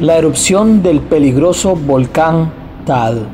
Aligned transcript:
la 0.00 0.16
erupción 0.18 0.82
del 0.82 1.00
peligroso 1.00 1.76
volcán 1.76 2.52
Taal. 2.84 3.28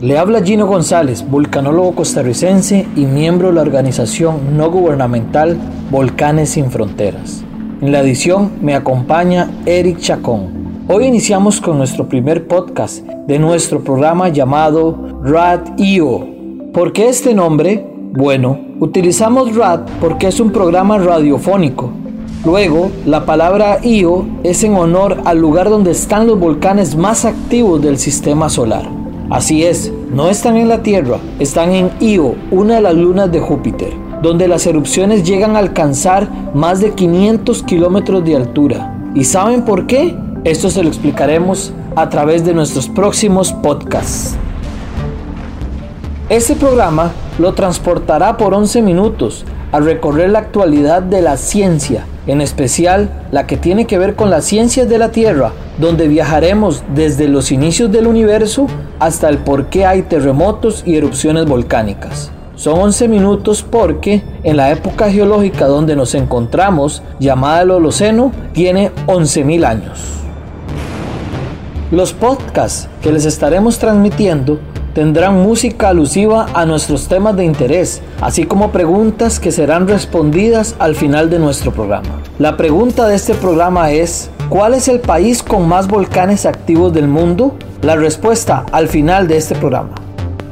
Le 0.00 0.18
habla 0.18 0.42
Gino 0.42 0.66
González, 0.66 1.24
volcanólogo 1.28 1.94
costarricense 1.94 2.86
y 2.96 3.06
miembro 3.06 3.48
de 3.48 3.54
la 3.54 3.62
organización 3.62 4.56
no 4.56 4.70
gubernamental 4.70 5.56
Volcanes 5.90 6.50
Sin 6.50 6.70
Fronteras. 6.70 7.44
En 7.80 7.92
la 7.92 8.00
edición 8.00 8.52
me 8.60 8.74
acompaña 8.74 9.50
Eric 9.66 9.98
Chacón. 9.98 10.84
Hoy 10.88 11.04
iniciamos 11.04 11.60
con 11.60 11.78
nuestro 11.78 12.08
primer 12.08 12.46
podcast 12.46 13.06
de 13.06 13.38
nuestro 13.38 13.82
programa 13.84 14.28
llamado 14.28 15.20
RAD-IO. 15.22 16.26
¿Por 16.72 16.92
qué 16.92 17.08
este 17.08 17.34
nombre? 17.34 17.86
Bueno, 18.12 18.58
utilizamos 18.80 19.54
RAD 19.54 19.80
porque 20.00 20.26
es 20.26 20.40
un 20.40 20.50
programa 20.50 20.98
radiofónico 20.98 21.92
Luego, 22.44 22.90
la 23.04 23.26
palabra 23.26 23.80
Io 23.82 24.26
es 24.44 24.62
en 24.62 24.74
honor 24.74 25.22
al 25.24 25.38
lugar 25.38 25.68
donde 25.68 25.90
están 25.90 26.26
los 26.26 26.38
volcanes 26.38 26.96
más 26.96 27.24
activos 27.24 27.82
del 27.82 27.98
sistema 27.98 28.48
solar. 28.48 28.88
Así 29.30 29.64
es, 29.64 29.92
no 30.12 30.28
están 30.28 30.56
en 30.56 30.68
la 30.68 30.82
Tierra, 30.82 31.18
están 31.40 31.72
en 31.72 31.90
Io, 32.00 32.36
una 32.52 32.76
de 32.76 32.80
las 32.82 32.94
lunas 32.94 33.32
de 33.32 33.40
Júpiter, 33.40 33.92
donde 34.22 34.46
las 34.46 34.66
erupciones 34.66 35.24
llegan 35.24 35.56
a 35.56 35.58
alcanzar 35.58 36.28
más 36.54 36.80
de 36.80 36.92
500 36.92 37.64
kilómetros 37.64 38.24
de 38.24 38.36
altura. 38.36 38.96
¿Y 39.14 39.24
saben 39.24 39.64
por 39.64 39.86
qué? 39.86 40.16
Esto 40.44 40.70
se 40.70 40.82
lo 40.82 40.88
explicaremos 40.88 41.72
a 41.96 42.08
través 42.08 42.44
de 42.44 42.54
nuestros 42.54 42.88
próximos 42.88 43.52
podcasts. 43.52 44.36
Este 46.28 46.54
programa 46.54 47.10
lo 47.38 47.54
transportará 47.54 48.36
por 48.36 48.54
11 48.54 48.82
minutos 48.82 49.44
a 49.72 49.80
recorrer 49.80 50.30
la 50.30 50.40
actualidad 50.40 51.02
de 51.02 51.22
la 51.22 51.36
ciencia 51.36 52.04
en 52.26 52.40
especial 52.40 53.08
la 53.30 53.46
que 53.46 53.56
tiene 53.56 53.86
que 53.86 53.98
ver 53.98 54.14
con 54.14 54.30
las 54.30 54.44
ciencias 54.44 54.88
de 54.88 54.98
la 54.98 55.10
Tierra, 55.10 55.52
donde 55.78 56.08
viajaremos 56.08 56.82
desde 56.94 57.28
los 57.28 57.52
inicios 57.52 57.90
del 57.92 58.06
universo 58.06 58.66
hasta 58.98 59.28
el 59.28 59.38
por 59.38 59.66
qué 59.66 59.86
hay 59.86 60.02
terremotos 60.02 60.82
y 60.86 60.96
erupciones 60.96 61.46
volcánicas. 61.46 62.30
Son 62.56 62.80
11 62.80 63.08
minutos 63.08 63.62
porque 63.62 64.22
en 64.42 64.56
la 64.56 64.70
época 64.70 65.10
geológica 65.10 65.66
donde 65.66 65.94
nos 65.94 66.14
encontramos, 66.14 67.02
llamada 67.20 67.62
el 67.62 67.70
Holoceno, 67.70 68.32
tiene 68.52 68.90
11.000 69.06 69.64
años. 69.64 70.00
Los 71.90 72.12
podcasts 72.14 72.88
que 73.02 73.12
les 73.12 73.26
estaremos 73.26 73.78
transmitiendo 73.78 74.58
tendrán 74.96 75.42
música 75.42 75.90
alusiva 75.90 76.46
a 76.54 76.64
nuestros 76.64 77.06
temas 77.06 77.36
de 77.36 77.44
interés, 77.44 78.00
así 78.22 78.46
como 78.46 78.72
preguntas 78.72 79.38
que 79.38 79.52
serán 79.52 79.86
respondidas 79.86 80.74
al 80.78 80.94
final 80.94 81.28
de 81.28 81.38
nuestro 81.38 81.70
programa. 81.70 82.22
La 82.38 82.56
pregunta 82.56 83.06
de 83.06 83.14
este 83.14 83.34
programa 83.34 83.90
es, 83.90 84.30
¿cuál 84.48 84.72
es 84.72 84.88
el 84.88 85.00
país 85.00 85.42
con 85.42 85.68
más 85.68 85.86
volcanes 85.86 86.46
activos 86.46 86.94
del 86.94 87.08
mundo? 87.08 87.54
La 87.82 87.96
respuesta 87.96 88.64
al 88.72 88.88
final 88.88 89.28
de 89.28 89.36
este 89.36 89.54
programa. 89.54 89.90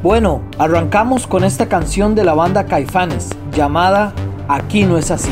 Bueno, 0.03 0.43
arrancamos 0.59 1.25
con 1.25 1.43
esta 1.43 1.65
canción 1.65 2.13
de 2.13 2.23
la 2.23 2.35
banda 2.35 2.65
Caifanes, 2.65 3.29
llamada 3.51 4.13
Aquí 4.47 4.83
no 4.83 4.99
es 4.99 5.09
así. 5.09 5.31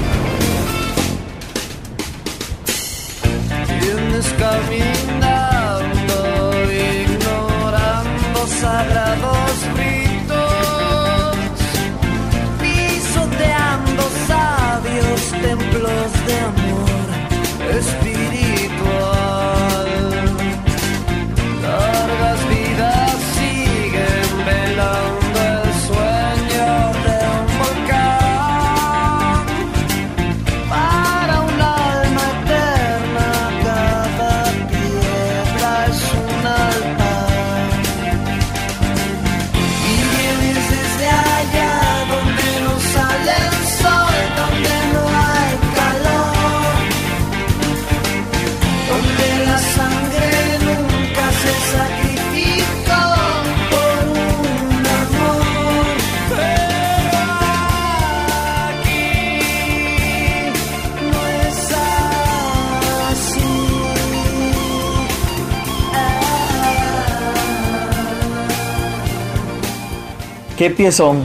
¡Qué 70.57 70.69
piezón! 70.69 71.17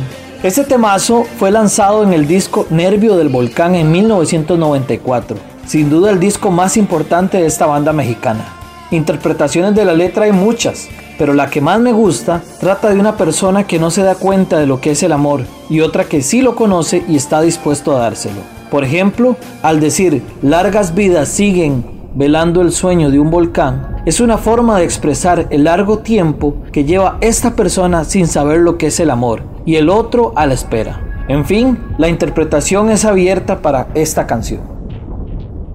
Este 0.42 0.64
temazo 0.64 1.24
fue 1.38 1.50
lanzado 1.50 2.02
en 2.02 2.14
el 2.14 2.26
disco 2.26 2.66
Nervio 2.70 3.14
del 3.14 3.28
Volcán 3.28 3.74
en 3.74 3.92
1994, 3.92 5.36
sin 5.66 5.90
duda 5.90 6.10
el 6.10 6.18
disco 6.18 6.50
más 6.50 6.78
importante 6.78 7.36
de 7.36 7.46
esta 7.46 7.66
banda 7.66 7.92
mexicana. 7.92 8.46
Interpretaciones 8.90 9.74
de 9.74 9.84
la 9.84 9.92
letra 9.92 10.24
hay 10.24 10.32
muchas, 10.32 10.88
pero 11.18 11.34
la 11.34 11.50
que 11.50 11.60
más 11.60 11.78
me 11.78 11.92
gusta 11.92 12.40
trata 12.58 12.88
de 12.88 12.98
una 12.98 13.18
persona 13.18 13.66
que 13.66 13.78
no 13.78 13.90
se 13.90 14.02
da 14.02 14.14
cuenta 14.14 14.58
de 14.58 14.66
lo 14.66 14.80
que 14.80 14.92
es 14.92 15.02
el 15.02 15.12
amor 15.12 15.42
y 15.68 15.80
otra 15.80 16.04
que 16.04 16.22
sí 16.22 16.40
lo 16.40 16.54
conoce 16.54 17.04
y 17.06 17.16
está 17.16 17.42
dispuesto 17.42 17.94
a 17.94 18.00
dárselo. 18.00 18.40
Por 18.70 18.82
ejemplo, 18.82 19.36
al 19.62 19.78
decir 19.78 20.22
largas 20.40 20.94
vidas 20.94 21.28
siguen 21.28 21.84
velando 22.14 22.62
el 22.62 22.72
sueño 22.72 23.10
de 23.10 23.20
un 23.20 23.30
volcán, 23.30 23.97
es 24.08 24.20
una 24.20 24.38
forma 24.38 24.78
de 24.78 24.84
expresar 24.84 25.48
el 25.50 25.64
largo 25.64 25.98
tiempo 25.98 26.54
que 26.72 26.84
lleva 26.84 27.19
esta 27.20 27.54
persona 27.54 28.04
sin 28.04 28.26
saber 28.26 28.60
lo 28.60 28.78
que 28.78 28.86
es 28.86 29.00
el 29.00 29.10
amor 29.10 29.42
y 29.66 29.76
el 29.76 29.91
otro 29.91 30.32
a 30.34 30.46
la 30.46 30.54
espera. 30.54 31.26
En 31.28 31.44
fin, 31.44 31.78
la 31.98 32.08
interpretación 32.08 32.88
es 32.88 33.04
abierta 33.04 33.60
para 33.60 33.88
esta 33.92 34.26
canción. 34.26 34.62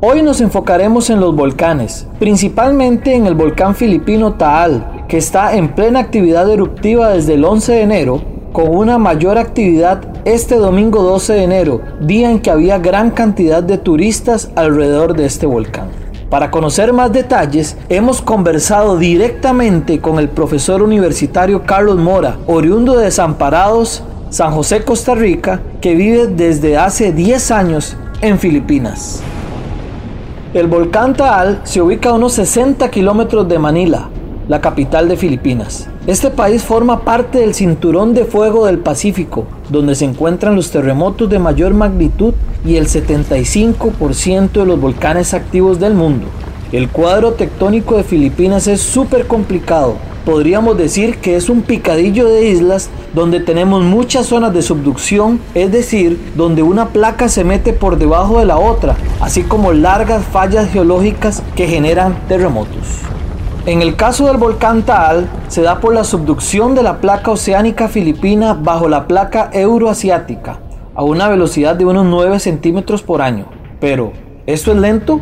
Hoy 0.02 0.24
nos 0.24 0.42
enfocaremos 0.42 1.12
en 1.12 1.20
los 1.20 1.36
volcanes, 1.36 2.08
principalmente 2.18 3.14
en 3.14 3.28
el 3.28 3.36
volcán 3.36 3.76
filipino 3.76 4.34
Taal, 4.34 5.06
que 5.08 5.18
está 5.18 5.56
en 5.56 5.76
plena 5.76 6.00
actividad 6.00 6.50
eruptiva 6.50 7.10
desde 7.10 7.36
el 7.36 7.46
11 7.46 7.72
de 7.72 7.82
enero, 7.84 8.24
con 8.52 8.76
una 8.76 8.98
mayor 8.98 9.38
actividad 9.38 10.02
este 10.26 10.56
domingo 10.56 11.04
12 11.04 11.34
de 11.34 11.44
enero, 11.44 11.82
día 12.02 12.32
en 12.32 12.40
que 12.40 12.50
había 12.50 12.80
gran 12.80 13.12
cantidad 13.12 13.62
de 13.62 13.78
turistas 13.78 14.50
alrededor 14.56 15.16
de 15.16 15.26
este 15.26 15.46
volcán. 15.46 15.90
Para 16.34 16.50
conocer 16.50 16.94
más 16.94 17.14
detalles, 17.14 17.78
hemos 17.90 18.20
conversado 18.20 18.98
directamente 18.98 20.02
con 20.02 20.18
el 20.18 20.30
profesor 20.30 20.82
universitario 20.82 21.62
Carlos 21.62 21.98
Mora, 21.98 22.38
oriundo 22.48 22.98
de 22.98 23.06
Desamparados, 23.06 24.02
San 24.32 24.52
José, 24.52 24.84
Costa 24.84 25.14
Rica, 25.14 25.62
que 25.80 25.94
vive 25.94 26.26
desde 26.26 26.76
hace 26.76 27.12
10 27.14 27.52
años 27.52 27.96
en 28.22 28.40
Filipinas. 28.40 29.22
El 30.56 30.66
volcán 30.66 31.14
Taal 31.14 31.62
se 31.66 31.84
ubica 31.84 32.10
a 32.10 32.14
unos 32.14 32.34
60 32.34 32.90
kilómetros 32.90 33.48
de 33.48 33.60
Manila, 33.60 34.10
la 34.48 34.60
capital 34.60 35.08
de 35.08 35.18
Filipinas. 35.18 35.88
Este 36.06 36.30
país 36.30 36.64
forma 36.64 37.06
parte 37.06 37.40
del 37.40 37.54
cinturón 37.54 38.14
de 38.14 38.26
fuego 38.26 38.66
del 38.66 38.80
Pacífico, 38.80 39.46
donde 39.70 39.96
se 39.96 40.04
encuentran 40.04 40.54
los 40.54 40.70
terremotos 40.70 41.30
de 41.30 41.40
mayor 41.40 41.74
magnitud 41.74 42.34
y 42.66 42.76
el 42.76 42.88
75% 42.88 44.52
de 44.52 44.66
los 44.66 44.82
volcanes 44.82 45.34
activos 45.34 45.80
del 45.80 45.94
mundo. 45.94 46.26
El 46.74 46.90
cuadro 46.90 47.36
tectónico 47.36 47.96
de 47.96 48.04
Filipinas 48.04 48.68
es 48.68 48.82
súper 48.82 49.28
complicado. 49.28 49.96
Podríamos 50.26 50.78
decir 50.78 51.20
que 51.20 51.38
es 51.38 51.48
un 51.50 51.62
picadillo 51.62 52.28
de 52.28 52.50
islas 52.50 52.90
donde 53.14 53.40
tenemos 53.40 53.82
muchas 53.86 54.26
zonas 54.26 54.54
de 54.54 54.62
subducción, 54.62 55.40
es 55.54 55.72
decir, 55.72 56.20
donde 56.36 56.64
una 56.64 56.90
placa 56.90 57.30
se 57.30 57.46
mete 57.46 57.72
por 57.72 57.98
debajo 57.98 58.40
de 58.40 58.46
la 58.46 58.58
otra, 58.58 58.98
así 59.22 59.44
como 59.44 59.72
largas 59.72 60.26
fallas 60.26 60.70
geológicas 60.70 61.42
que 61.56 61.66
generan 61.66 62.18
terremotos. 62.28 63.04
En 63.66 63.82
el 63.82 63.96
caso 63.96 64.28
del 64.28 64.36
volcán 64.36 64.84
Taal, 64.84 65.30
se 65.48 65.62
da 65.62 65.80
por 65.80 65.94
la 65.94 66.04
subducción 66.04 66.76
de 66.76 66.84
la 66.84 67.00
placa 67.00 67.32
oceánica 67.32 67.88
filipina 67.88 68.54
bajo 68.54 68.90
la 68.90 69.08
placa 69.08 69.50
euroasiática, 69.54 70.60
a 70.94 71.04
una 71.04 71.30
velocidad 71.30 71.74
de 71.74 71.86
unos 71.86 72.06
9 72.06 72.42
centímetros 72.42 73.04
por 73.04 73.22
año. 73.22 73.46
Pero, 73.80 74.12
¿esto 74.48 74.74
es 74.74 74.78
lento? 74.78 75.22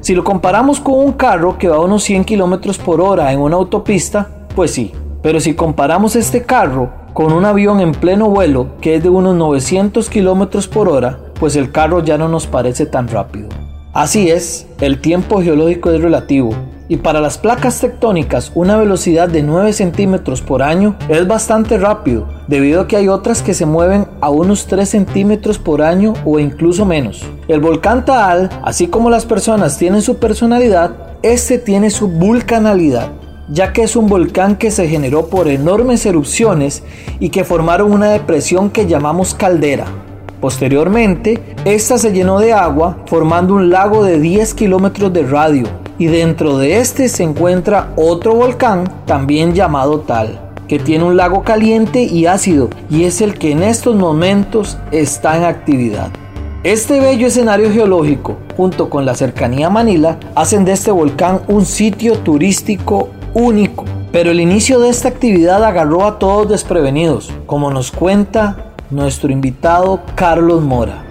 Si 0.00 0.14
lo 0.14 0.24
comparamos 0.24 0.80
con 0.80 0.94
un 0.94 1.12
carro 1.12 1.58
que 1.58 1.68
va 1.68 1.76
a 1.76 1.80
unos 1.80 2.04
100 2.04 2.24
kilómetros 2.24 2.78
por 2.78 3.02
hora 3.02 3.30
en 3.34 3.40
una 3.40 3.56
autopista, 3.56 4.46
pues 4.56 4.70
sí. 4.70 4.92
Pero 5.20 5.38
si 5.38 5.52
comparamos 5.52 6.16
este 6.16 6.44
carro 6.44 6.90
con 7.12 7.34
un 7.34 7.44
avión 7.44 7.80
en 7.80 7.92
pleno 7.92 8.30
vuelo 8.30 8.78
que 8.80 8.94
es 8.94 9.02
de 9.02 9.10
unos 9.10 9.36
900 9.36 10.08
kilómetros 10.08 10.68
por 10.68 10.88
hora, 10.88 11.18
pues 11.38 11.54
el 11.54 11.70
carro 11.70 12.02
ya 12.02 12.16
no 12.16 12.28
nos 12.28 12.46
parece 12.46 12.86
tan 12.86 13.08
rápido. 13.08 13.50
Así 13.92 14.30
es, 14.30 14.66
el 14.80 15.02
tiempo 15.02 15.42
geológico 15.42 15.90
es 15.90 16.00
relativo, 16.00 16.54
y 16.88 16.96
para 16.96 17.20
las 17.20 17.38
placas 17.38 17.80
tectónicas 17.80 18.50
una 18.54 18.76
velocidad 18.76 19.28
de 19.28 19.42
9 19.42 19.72
centímetros 19.72 20.40
por 20.40 20.62
año 20.62 20.96
es 21.08 21.26
bastante 21.26 21.78
rápido, 21.78 22.26
debido 22.46 22.80
a 22.80 22.88
que 22.88 22.96
hay 22.96 23.08
otras 23.08 23.42
que 23.42 23.54
se 23.54 23.66
mueven 23.66 24.06
a 24.20 24.30
unos 24.30 24.66
3 24.66 24.88
centímetros 24.88 25.58
por 25.58 25.82
año 25.82 26.14
o 26.24 26.38
incluso 26.38 26.84
menos. 26.84 27.24
El 27.46 27.60
volcán 27.60 28.04
Taal, 28.04 28.50
así 28.62 28.88
como 28.88 29.10
las 29.10 29.26
personas 29.26 29.78
tienen 29.78 30.02
su 30.02 30.18
personalidad, 30.18 30.96
este 31.22 31.58
tiene 31.58 31.90
su 31.90 32.08
vulcanalidad 32.08 33.10
ya 33.50 33.72
que 33.72 33.82
es 33.82 33.96
un 33.96 34.08
volcán 34.08 34.56
que 34.56 34.70
se 34.70 34.88
generó 34.88 35.28
por 35.28 35.48
enormes 35.48 36.04
erupciones 36.06 36.82
y 37.18 37.30
que 37.30 37.44
formaron 37.44 37.92
una 37.92 38.10
depresión 38.10 38.70
que 38.70 38.86
llamamos 38.86 39.34
caldera. 39.34 39.86
Posteriormente, 40.40 41.42
esta 41.64 41.98
se 41.98 42.12
llenó 42.12 42.38
de 42.38 42.52
agua 42.52 42.98
formando 43.06 43.54
un 43.54 43.70
lago 43.70 44.04
de 44.04 44.20
10 44.20 44.54
kilómetros 44.54 45.12
de 45.12 45.24
radio, 45.24 45.66
y 45.98 46.06
dentro 46.06 46.58
de 46.58 46.78
este 46.78 47.08
se 47.08 47.24
encuentra 47.24 47.92
otro 47.96 48.34
volcán 48.34 48.84
también 49.04 49.54
llamado 49.54 50.00
Tal, 50.00 50.40
que 50.68 50.78
tiene 50.78 51.04
un 51.04 51.16
lago 51.16 51.42
caliente 51.42 52.02
y 52.02 52.26
ácido 52.26 52.70
y 52.88 53.04
es 53.04 53.20
el 53.20 53.34
que 53.34 53.52
en 53.52 53.62
estos 53.62 53.96
momentos 53.96 54.78
está 54.92 55.36
en 55.36 55.44
actividad. 55.44 56.10
Este 56.64 57.00
bello 57.00 57.28
escenario 57.28 57.72
geológico, 57.72 58.36
junto 58.56 58.90
con 58.90 59.06
la 59.06 59.14
cercanía 59.14 59.68
a 59.68 59.70
Manila, 59.70 60.18
hacen 60.34 60.64
de 60.64 60.72
este 60.72 60.90
volcán 60.90 61.42
un 61.48 61.64
sitio 61.64 62.18
turístico 62.18 63.10
único. 63.32 63.84
Pero 64.10 64.30
el 64.30 64.40
inicio 64.40 64.80
de 64.80 64.88
esta 64.88 65.08
actividad 65.08 65.62
agarró 65.62 66.04
a 66.04 66.18
todos 66.18 66.48
desprevenidos, 66.48 67.30
como 67.46 67.70
nos 67.70 67.92
cuenta 67.92 68.74
nuestro 68.90 69.30
invitado 69.30 70.00
Carlos 70.14 70.62
Mora. 70.62 71.07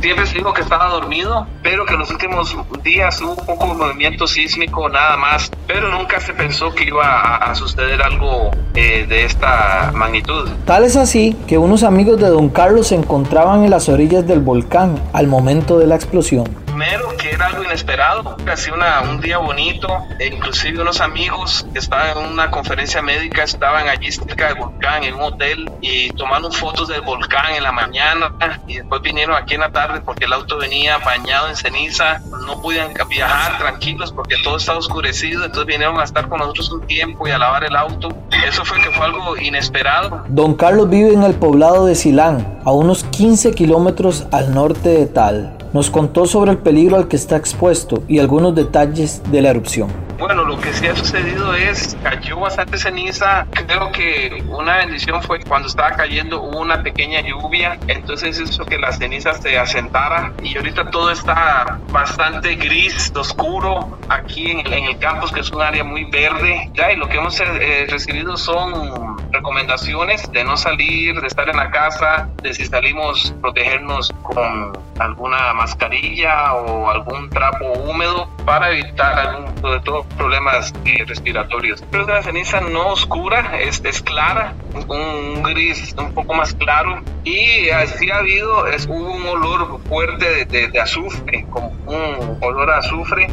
Siempre 0.00 0.26
se 0.26 0.34
dijo 0.34 0.52
que 0.52 0.62
estaba 0.62 0.88
dormido, 0.88 1.46
pero 1.62 1.84
que 1.84 1.94
en 1.94 2.00
los 2.00 2.10
últimos 2.10 2.56
días 2.84 3.20
hubo 3.20 3.30
un 3.32 3.46
poco 3.46 3.66
de 3.68 3.74
movimiento 3.74 4.26
sísmico, 4.26 4.88
nada 4.88 5.16
más. 5.16 5.50
Pero 5.66 5.90
nunca 5.90 6.20
se 6.20 6.32
pensó 6.32 6.72
que 6.72 6.84
iba 6.84 7.36
a, 7.36 7.54
suceder 7.54 8.00
algo 8.02 8.50
eh, 8.74 9.06
de 9.08 9.24
esta 9.24 9.90
magnitud. 9.94 10.48
Tal 10.64 10.84
es 10.84 10.96
así 10.96 11.36
que 11.46 11.58
unos 11.58 11.82
amigos 11.82 12.20
de 12.20 12.28
Don 12.28 12.48
Carlos 12.48 12.88
se 12.88 12.94
encontraban 12.94 13.64
en 13.64 13.70
las 13.70 13.88
orillas 13.88 14.26
del 14.26 14.40
volcán 14.40 14.94
al 15.12 15.26
momento 15.26 15.78
de 15.78 15.86
la 15.86 15.96
explosión 15.96 16.67
que 17.16 17.30
era 17.30 17.46
algo 17.46 17.64
inesperado, 17.64 18.36
casi 18.44 18.70
una, 18.70 19.00
un 19.02 19.20
día 19.20 19.38
bonito, 19.38 19.88
e 20.18 20.26
inclusive 20.26 20.80
unos 20.80 21.00
amigos 21.00 21.66
que 21.72 21.78
estaban 21.78 22.18
en 22.18 22.32
una 22.32 22.50
conferencia 22.50 23.02
médica 23.02 23.44
estaban 23.44 23.88
allí 23.88 24.10
cerca 24.10 24.48
del 24.48 24.56
volcán, 24.56 25.04
en 25.04 25.14
un 25.14 25.22
hotel, 25.22 25.70
y 25.80 26.10
tomando 26.10 26.50
fotos 26.50 26.88
del 26.88 27.02
volcán 27.02 27.54
en 27.54 27.62
la 27.62 27.72
mañana, 27.72 28.32
y 28.66 28.76
después 28.76 29.02
vinieron 29.02 29.36
aquí 29.36 29.54
en 29.54 29.60
la 29.60 29.70
tarde 29.70 30.00
porque 30.00 30.24
el 30.24 30.32
auto 30.32 30.58
venía 30.58 30.98
bañado 30.98 31.48
en 31.48 31.56
ceniza, 31.56 32.20
no 32.46 32.60
podían 32.60 32.92
viajar 33.08 33.58
tranquilos 33.58 34.12
porque 34.12 34.36
todo 34.42 34.56
estaba 34.56 34.78
oscurecido, 34.78 35.44
entonces 35.44 35.66
vinieron 35.66 35.98
a 36.00 36.04
estar 36.04 36.28
con 36.28 36.38
nosotros 36.38 36.70
un 36.72 36.86
tiempo 36.86 37.26
y 37.26 37.30
a 37.30 37.38
lavar 37.38 37.64
el 37.64 37.76
auto. 37.76 38.08
Eso 38.46 38.64
fue 38.64 38.80
que 38.80 38.90
fue 38.90 39.06
algo 39.06 39.36
inesperado. 39.36 40.24
Don 40.28 40.54
Carlos 40.54 40.88
vive 40.88 41.12
en 41.12 41.22
el 41.22 41.34
poblado 41.34 41.86
de 41.86 41.94
Silán, 41.94 42.60
a 42.64 42.72
unos 42.72 43.04
15 43.04 43.52
kilómetros 43.52 44.26
al 44.32 44.54
norte 44.54 44.88
de 44.88 45.06
Tal. 45.06 45.57
Nos 45.72 45.90
contó 45.90 46.26
sobre 46.26 46.52
el 46.52 46.58
peligro 46.58 46.96
al 46.96 47.08
que 47.08 47.16
está 47.16 47.36
expuesto 47.36 48.02
y 48.08 48.18
algunos 48.18 48.54
detalles 48.54 49.22
de 49.30 49.42
la 49.42 49.50
erupción. 49.50 50.08
Bueno, 50.18 50.42
lo 50.42 50.58
que 50.58 50.72
sí 50.72 50.86
ha 50.88 50.96
sucedido 50.96 51.54
es, 51.54 51.96
cayó 52.02 52.40
bastante 52.40 52.76
ceniza. 52.76 53.46
Creo 53.52 53.92
que 53.92 54.42
una 54.48 54.78
bendición 54.78 55.22
fue 55.22 55.40
cuando 55.44 55.68
estaba 55.68 55.92
cayendo 55.92 56.42
hubo 56.42 56.60
una 56.60 56.82
pequeña 56.82 57.20
lluvia, 57.20 57.78
entonces 57.86 58.40
hizo 58.40 58.64
que 58.64 58.78
la 58.78 58.90
ceniza 58.90 59.34
se 59.34 59.56
asentara 59.56 60.32
y 60.42 60.56
ahorita 60.56 60.90
todo 60.90 61.12
está 61.12 61.78
bastante 61.90 62.56
gris, 62.56 63.12
oscuro 63.14 63.98
aquí 64.08 64.50
en, 64.50 64.66
el 64.66 64.98
campus, 64.98 65.30
que 65.30 65.40
es 65.40 65.50
un 65.52 65.62
área 65.62 65.84
muy 65.84 66.04
verde. 66.04 66.68
Ya, 66.74 66.92
y 66.92 66.96
lo 66.96 67.08
que 67.08 67.18
hemos 67.18 67.38
eh, 67.40 67.86
recibido 67.88 68.36
son 68.36 69.07
recomendaciones 69.32 70.30
de 70.32 70.44
no 70.44 70.56
salir, 70.56 71.20
de 71.20 71.26
estar 71.26 71.48
en 71.48 71.56
la 71.56 71.70
casa, 71.70 72.28
de 72.42 72.54
si 72.54 72.64
salimos 72.64 73.34
protegernos 73.40 74.12
con 74.22 74.72
alguna 74.98 75.52
mascarilla 75.54 76.54
o 76.54 76.90
algún 76.90 77.28
trapo 77.30 77.72
húmedo 77.72 78.28
para 78.44 78.70
evitar 78.70 79.18
algún, 79.18 79.58
sobre 79.60 79.80
todo 79.80 80.04
problemas 80.16 80.72
respiratorios. 81.06 81.82
Pero 81.90 82.06
la 82.06 82.22
ceniza 82.22 82.60
no 82.60 82.88
oscura, 82.88 83.58
es, 83.60 83.82
es 83.84 84.02
clara, 84.02 84.54
un 84.88 85.42
gris 85.42 85.94
un 85.98 86.12
poco 86.14 86.34
más 86.34 86.54
claro. 86.54 87.02
Y 87.24 87.68
así 87.70 88.10
ha 88.10 88.18
habido, 88.18 88.66
es, 88.66 88.86
hubo 88.86 89.12
un 89.12 89.26
olor 89.26 89.80
fuerte 89.88 90.46
de, 90.46 90.68
de 90.68 90.80
azufre, 90.80 91.46
como 91.50 91.68
un 91.86 92.38
olor 92.42 92.70
a 92.70 92.78
azufre 92.78 93.28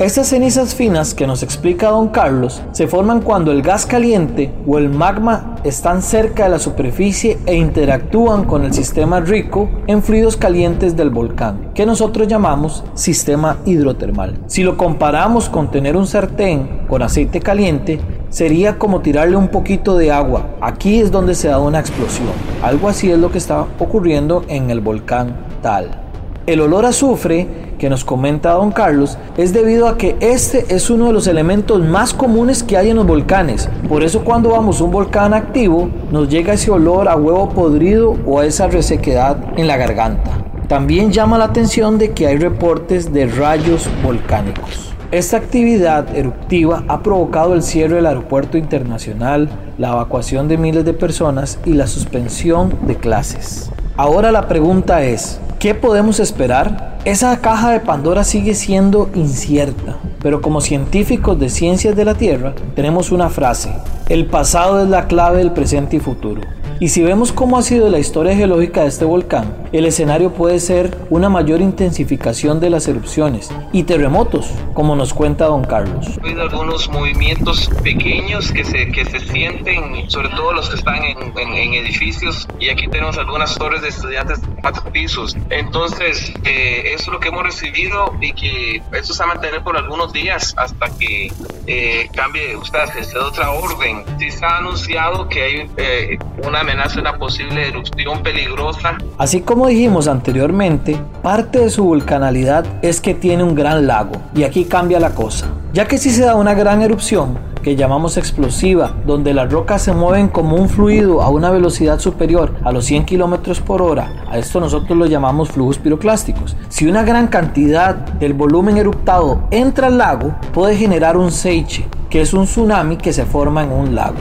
estas 0.00 0.26
cenizas 0.26 0.74
finas 0.74 1.14
que 1.14 1.24
nos 1.24 1.44
explica 1.44 1.90
don 1.90 2.08
Carlos 2.08 2.60
se 2.72 2.88
forman 2.88 3.20
cuando 3.20 3.52
el 3.52 3.62
gas 3.62 3.86
caliente 3.86 4.52
o 4.66 4.76
el 4.76 4.90
magma 4.90 5.54
están 5.62 6.02
cerca 6.02 6.44
de 6.44 6.50
la 6.50 6.58
superficie 6.58 7.38
e 7.46 7.54
interactúan 7.54 8.44
con 8.44 8.64
el 8.64 8.74
sistema 8.74 9.20
rico 9.20 9.70
en 9.86 10.02
fluidos 10.02 10.36
calientes 10.36 10.96
del 10.96 11.10
volcán, 11.10 11.70
que 11.74 11.86
nosotros 11.86 12.26
llamamos 12.26 12.82
sistema 12.94 13.58
hidrotermal. 13.66 14.36
Si 14.48 14.64
lo 14.64 14.76
comparamos 14.76 15.48
con 15.48 15.70
tener 15.70 15.96
un 15.96 16.08
sartén 16.08 16.86
con 16.88 17.00
aceite 17.02 17.38
caliente, 17.38 18.00
sería 18.30 18.80
como 18.80 19.00
tirarle 19.00 19.36
un 19.36 19.46
poquito 19.46 19.96
de 19.96 20.10
agua. 20.10 20.56
Aquí 20.60 20.98
es 20.98 21.12
donde 21.12 21.36
se 21.36 21.46
da 21.46 21.60
una 21.60 21.78
explosión. 21.78 22.32
Algo 22.64 22.88
así 22.88 23.12
es 23.12 23.18
lo 23.18 23.30
que 23.30 23.38
está 23.38 23.64
ocurriendo 23.78 24.44
en 24.48 24.70
el 24.70 24.80
volcán 24.80 25.36
Tal. 25.62 26.00
El 26.46 26.60
olor 26.60 26.84
a 26.84 26.88
azufre 26.88 27.63
que 27.78 27.90
nos 27.90 28.04
comenta 28.04 28.52
don 28.52 28.72
Carlos 28.72 29.18
es 29.36 29.52
debido 29.52 29.88
a 29.88 29.96
que 29.98 30.16
este 30.20 30.74
es 30.74 30.90
uno 30.90 31.06
de 31.06 31.12
los 31.12 31.26
elementos 31.26 31.82
más 31.82 32.14
comunes 32.14 32.62
que 32.62 32.76
hay 32.76 32.90
en 32.90 32.96
los 32.96 33.06
volcanes. 33.06 33.68
Por 33.88 34.02
eso 34.02 34.24
cuando 34.24 34.50
vamos 34.50 34.80
a 34.80 34.84
un 34.84 34.90
volcán 34.90 35.34
activo 35.34 35.88
nos 36.10 36.28
llega 36.28 36.54
ese 36.54 36.70
olor 36.70 37.08
a 37.08 37.16
huevo 37.16 37.50
podrido 37.50 38.16
o 38.26 38.40
a 38.40 38.46
esa 38.46 38.66
resequedad 38.66 39.38
en 39.56 39.66
la 39.66 39.76
garganta. 39.76 40.30
También 40.68 41.12
llama 41.12 41.38
la 41.38 41.44
atención 41.44 41.98
de 41.98 42.12
que 42.12 42.26
hay 42.26 42.38
reportes 42.38 43.12
de 43.12 43.26
rayos 43.26 43.88
volcánicos. 44.02 44.94
Esta 45.10 45.36
actividad 45.36 46.16
eruptiva 46.16 46.82
ha 46.88 47.02
provocado 47.02 47.54
el 47.54 47.62
cierre 47.62 47.96
del 47.96 48.06
aeropuerto 48.06 48.58
internacional, 48.58 49.48
la 49.78 49.90
evacuación 49.92 50.48
de 50.48 50.58
miles 50.58 50.84
de 50.84 50.94
personas 50.94 51.60
y 51.64 51.74
la 51.74 51.86
suspensión 51.86 52.74
de 52.86 52.96
clases. 52.96 53.70
Ahora 53.96 54.32
la 54.32 54.48
pregunta 54.48 55.04
es, 55.04 55.38
¿qué 55.60 55.72
podemos 55.72 56.18
esperar? 56.18 56.98
Esa 57.04 57.40
caja 57.40 57.70
de 57.70 57.78
Pandora 57.78 58.24
sigue 58.24 58.56
siendo 58.56 59.08
incierta, 59.14 59.98
pero 60.20 60.42
como 60.42 60.60
científicos 60.60 61.38
de 61.38 61.48
ciencias 61.48 61.94
de 61.94 62.04
la 62.04 62.16
Tierra 62.16 62.54
tenemos 62.74 63.12
una 63.12 63.30
frase, 63.30 63.72
el 64.08 64.26
pasado 64.26 64.82
es 64.82 64.88
la 64.88 65.06
clave 65.06 65.38
del 65.38 65.52
presente 65.52 65.98
y 65.98 66.00
futuro. 66.00 66.40
Y 66.80 66.88
si 66.88 67.02
vemos 67.02 67.32
cómo 67.32 67.56
ha 67.56 67.62
sido 67.62 67.88
la 67.88 67.98
historia 67.98 68.34
geológica 68.34 68.82
de 68.82 68.88
este 68.88 69.04
volcán, 69.04 69.56
el 69.72 69.86
escenario 69.86 70.32
puede 70.32 70.58
ser 70.58 70.96
una 71.08 71.28
mayor 71.28 71.60
intensificación 71.60 72.60
de 72.60 72.70
las 72.70 72.88
erupciones 72.88 73.50
y 73.72 73.84
terremotos, 73.84 74.50
como 74.74 74.96
nos 74.96 75.14
cuenta 75.14 75.46
don 75.46 75.64
Carlos. 75.64 76.06
Ha 76.18 76.26
habido 76.26 76.42
algunos 76.42 76.88
movimientos 76.90 77.70
pequeños 77.82 78.50
que 78.50 78.64
se, 78.64 78.90
que 78.90 79.04
se 79.04 79.20
sienten, 79.20 80.10
sobre 80.10 80.28
todo 80.30 80.52
los 80.52 80.68
que 80.68 80.76
están 80.76 81.04
en, 81.04 81.18
en, 81.38 81.74
edificios, 81.74 82.48
y 82.58 82.68
aquí 82.68 82.88
tenemos 82.88 83.18
algunas 83.18 83.54
torres 83.56 83.82
de 83.82 83.88
estudiantes 83.88 84.42
de 84.42 84.48
cuatro 84.60 84.90
pisos. 84.92 85.36
Entonces, 85.50 86.32
eh, 86.44 86.92
eso 86.94 87.02
es 87.02 87.08
lo 87.08 87.20
que 87.20 87.28
hemos 87.28 87.44
recibido 87.44 88.12
y 88.20 88.32
que 88.32 88.82
esto 88.92 89.14
se 89.14 89.24
va 89.24 89.30
a 89.30 89.34
mantener 89.34 89.62
por 89.62 89.76
algunos 89.76 90.12
días 90.12 90.54
hasta 90.56 90.88
que 90.98 91.32
eh, 91.66 92.08
cambie, 92.14 92.56
usted, 92.56 92.80
de 92.94 93.18
otra 93.18 93.50
orden. 93.50 94.04
Sí 94.18 94.30
se 94.30 94.44
ha 94.44 94.58
anunciado 94.58 95.28
que 95.28 95.42
hay 95.42 95.70
eh, 95.76 96.18
una 96.46 96.60
amenaza, 96.60 97.00
una 97.00 97.16
posible 97.16 97.68
erupción 97.68 98.22
peligrosa. 98.22 98.98
Así 99.18 99.40
como 99.40 99.66
dijimos 99.68 100.08
anteriormente, 100.08 100.98
parte 101.22 101.60
de 101.60 101.70
su 101.70 101.84
vulcanalidad 101.84 102.66
es 102.82 103.00
que 103.00 103.14
tiene 103.14 103.42
un 103.42 103.54
gran 103.54 103.86
lago, 103.86 104.12
y 104.34 104.44
aquí 104.44 104.64
cambia 104.64 105.00
la 105.00 105.14
cosa. 105.14 105.46
Ya 105.72 105.86
que 105.86 105.98
si 105.98 106.10
se 106.10 106.24
da 106.24 106.34
una 106.34 106.54
gran 106.54 106.82
erupción, 106.82 107.38
que 107.64 107.76
llamamos 107.76 108.18
explosiva, 108.18 108.92
donde 109.06 109.32
las 109.32 109.50
rocas 109.50 109.80
se 109.80 109.94
mueven 109.94 110.28
como 110.28 110.56
un 110.56 110.68
fluido 110.68 111.22
a 111.22 111.30
una 111.30 111.50
velocidad 111.50 111.98
superior 111.98 112.54
a 112.62 112.70
los 112.70 112.84
100 112.84 113.06
km 113.06 113.58
por 113.62 113.80
hora, 113.80 114.22
a 114.30 114.36
esto 114.36 114.60
nosotros 114.60 114.96
lo 114.98 115.06
llamamos 115.06 115.48
flujos 115.48 115.78
piroclásticos. 115.78 116.56
Si 116.68 116.86
una 116.86 117.04
gran 117.04 117.28
cantidad 117.28 117.94
del 117.94 118.34
volumen 118.34 118.76
eruptado 118.76 119.48
entra 119.50 119.86
al 119.86 119.96
lago, 119.96 120.34
puede 120.52 120.76
generar 120.76 121.16
un 121.16 121.32
seiche, 121.32 121.86
que 122.10 122.20
es 122.20 122.34
un 122.34 122.44
tsunami 122.44 122.98
que 122.98 123.14
se 123.14 123.24
forma 123.24 123.64
en 123.64 123.72
un 123.72 123.94
lago. 123.94 124.18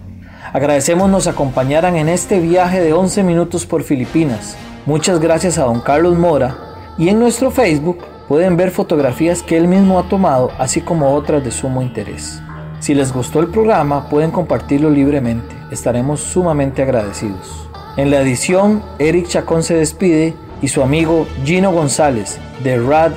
Agradecemos 0.51 1.11
nos 1.11 1.27
acompañaran 1.27 1.97
en 1.97 2.09
este 2.09 2.41
viaje 2.41 2.81
de 2.81 2.95
11 2.95 3.23
minutos 3.23 3.67
por 3.67 3.83
Filipinas. 3.83 4.57
Muchas 4.87 5.21
gracias 5.21 5.59
a 5.59 5.65
don 5.65 5.81
Carlos 5.81 6.17
Mora 6.17 6.57
y 6.97 7.11
en 7.11 7.19
nuestro 7.19 7.51
Facebook 7.51 7.99
pueden 8.29 8.57
ver 8.57 8.71
fotografías 8.71 9.43
que 9.43 9.57
él 9.57 9.67
mismo 9.67 9.99
ha 9.99 10.09
tomado 10.09 10.53
así 10.59 10.81
como 10.81 11.15
otras 11.15 11.43
de 11.43 11.51
sumo 11.51 11.83
interés. 11.83 12.41
Si 12.81 12.95
les 12.95 13.13
gustó 13.13 13.41
el 13.41 13.49
programa 13.49 14.09
pueden 14.09 14.31
compartirlo 14.31 14.91
libremente 14.91 15.59
estaremos 15.71 16.21
sumamente 16.21 16.83
agradecidos. 16.83 17.69
En 17.97 18.11
la 18.11 18.21
edición, 18.21 18.83
Eric 18.99 19.29
Chacón 19.29 19.63
se 19.63 19.75
despide 19.75 20.35
y 20.63 20.69
su 20.69 20.83
amigo 20.83 21.27
Gino 21.45 21.73
González 21.73 22.39
de 22.63 22.79
Rad 22.79 23.13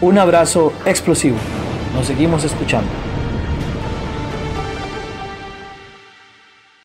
Un 0.00 0.18
abrazo 0.18 0.72
explosivo. 0.86 1.36
Nos 1.94 2.06
seguimos 2.06 2.44
escuchando. 2.44 3.09